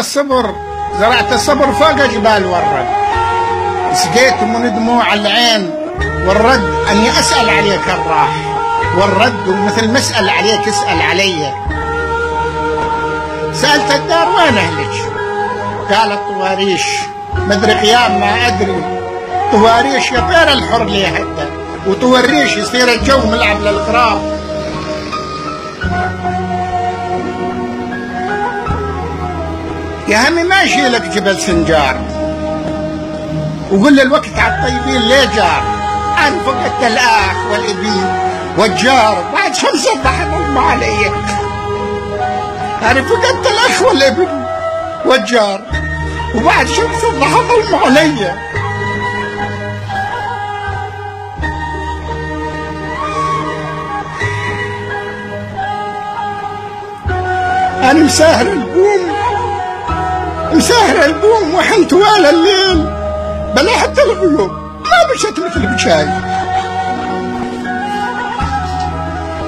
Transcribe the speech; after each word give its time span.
الصبر 0.00 0.54
زرعت 0.98 1.32
الصبر 1.32 1.72
فوق 1.72 2.06
جبال 2.06 2.46
والرد. 2.46 2.86
سقيت 3.94 4.42
من 4.42 4.74
دموع 4.74 5.14
العين 5.14 5.70
والرد 6.26 6.74
أني 6.90 7.10
أسأل 7.10 7.50
عليك 7.50 7.88
الراح. 7.88 8.28
والرد 8.96 9.48
مثل 9.48 9.88
ما 9.88 9.98
اسال 9.98 10.28
عليك 10.28 10.68
اسال 10.68 11.02
علي. 11.02 11.52
سألت 13.52 13.90
الدار 13.94 14.28
وين 14.28 14.58
أهلك؟ 14.58 15.12
قالت 15.90 16.20
طواريش. 16.28 16.84
مدري 17.34 17.72
قيام 17.72 18.20
ما 18.20 18.46
أدري. 18.46 18.82
طواريش 19.52 20.12
يا 20.12 20.20
طير 20.20 20.52
الحر 20.52 20.84
لي 20.84 21.06
حتى 21.06 21.48
وطوريش 21.86 22.56
يصير 22.56 22.92
الجو 22.92 23.18
ملعب 23.18 23.60
للقراب 23.60 24.35
يا 30.08 30.28
همي 30.28 30.44
ماشي 30.44 30.88
لك 30.88 31.02
جبل 31.02 31.40
سنجار. 31.40 32.00
وقول 33.72 33.92
لي 33.96 34.02
الوقت 34.02 34.38
على 34.38 34.54
الطيبين 34.54 35.02
ليه 35.02 35.24
جار؟ 35.36 35.62
أنا 36.18 36.42
فقدت 36.46 36.82
الآخ 36.82 37.36
والإبين 37.52 38.06
والجار. 38.58 39.24
بعد 39.32 39.54
شمس 39.54 39.86
الضحى 39.96 40.24
ظلم 40.24 40.58
علي 40.58 41.06
أنا 42.90 43.02
فقدت 43.02 43.46
الأخ 43.46 43.82
والابن 43.82 44.46
والجار. 45.06 45.60
وبعد 46.34 46.66
شمس 46.66 47.04
الضحى 47.04 47.40
ظلم 47.48 47.74
علي 47.84 48.32
أنا 57.90 58.04
مساهر 58.04 58.46
البوم 58.46 59.16
مساهر 60.56 61.04
البوم 61.04 61.54
وحن 61.54 61.84
طوال 61.84 62.26
الليل. 62.26 62.84
بلا 63.56 63.72
حتى 63.72 64.02
الغيوم 64.02 64.52
ما 64.82 65.14
مشت 65.14 65.40
مثل 65.40 65.66
بشاي. 65.66 66.35